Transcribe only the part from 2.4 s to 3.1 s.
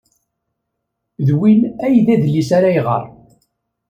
ara iɣer.